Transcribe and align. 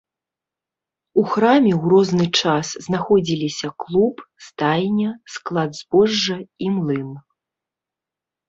У 1.21 1.25
храме 1.33 1.73
ў 1.73 1.83
розны 1.93 2.25
час 2.41 2.67
знаходзіліся 2.85 3.67
клуб, 3.83 4.15
стайня, 4.47 5.11
склад 5.35 5.69
збожжа 5.81 6.37
і 6.67 6.73
млын. 6.81 7.09